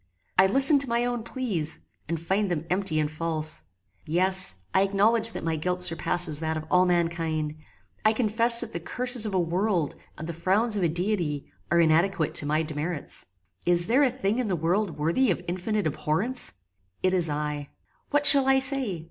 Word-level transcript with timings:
I 0.39 0.47
listen 0.47 0.79
to 0.79 0.89
my 0.89 1.05
own 1.05 1.21
pleas, 1.21 1.77
and 2.09 2.19
find 2.19 2.49
them 2.49 2.65
empty 2.71 2.99
and 2.99 3.11
false: 3.11 3.61
yes, 4.03 4.55
I 4.73 4.81
acknowledge 4.81 5.29
that 5.33 5.43
my 5.43 5.57
guilt 5.57 5.83
surpasses 5.83 6.39
that 6.39 6.57
of 6.57 6.65
all 6.71 6.87
mankind: 6.87 7.53
I 8.03 8.11
confess 8.11 8.61
that 8.61 8.73
the 8.73 8.79
curses 8.79 9.27
of 9.27 9.35
a 9.35 9.39
world, 9.39 9.93
and 10.17 10.25
the 10.27 10.33
frowns 10.33 10.75
of 10.75 10.81
a 10.81 10.89
deity, 10.89 11.51
are 11.69 11.79
inadequate 11.79 12.33
to 12.37 12.47
my 12.47 12.63
demerits. 12.63 13.27
Is 13.67 13.85
there 13.85 14.01
a 14.01 14.09
thing 14.09 14.39
in 14.39 14.47
the 14.47 14.55
world 14.55 14.97
worthy 14.97 15.29
of 15.29 15.43
infinite 15.47 15.85
abhorrence? 15.85 16.53
It 17.03 17.13
is 17.13 17.29
I. 17.29 17.69
What 18.09 18.25
shall 18.25 18.47
I 18.47 18.57
say! 18.57 18.99